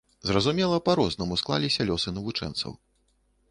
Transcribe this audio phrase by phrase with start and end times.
[0.29, 2.71] Зразумела, па-рознаму склаліся лёсы навучэнцаў.